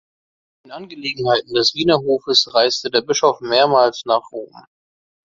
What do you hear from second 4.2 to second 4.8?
Rom.